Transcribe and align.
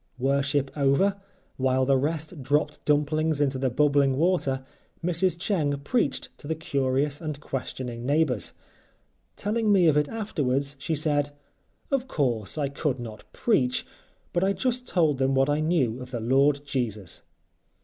Worship 0.17 0.71
over, 0.75 1.21
while 1.57 1.85
the 1.85 1.95
rest 1.95 2.41
dropped 2.41 2.83
dumplings 2.85 3.39
into 3.39 3.59
the 3.59 3.69
bubbling 3.69 4.17
water, 4.17 4.63
Mrs. 5.05 5.37
Cheng 5.37 5.77
preached 5.81 6.35
to 6.39 6.47
the 6.47 6.55
curious 6.55 7.21
and 7.21 7.39
questioning 7.39 8.03
neighbors. 8.03 8.53
Telling 9.35 9.71
me 9.71 9.85
of 9.85 9.97
it 9.97 10.09
afterwards 10.09 10.75
she 10.79 10.95
said,—"Of 10.95 12.07
course, 12.07 12.57
I 12.57 12.67
could 12.67 12.99
not 12.99 13.31
preach, 13.31 13.85
but 14.33 14.43
I 14.43 14.53
just 14.53 14.87
told 14.87 15.19
them 15.19 15.35
what 15.35 15.51
I 15.51 15.59
knew 15.59 16.01
of 16.01 16.09
the 16.09 16.19
Lord 16.19 16.65
Jesus." 16.65 17.21